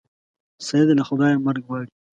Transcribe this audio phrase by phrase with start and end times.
[0.65, 1.89] سید له خدایه مرګ غواړي.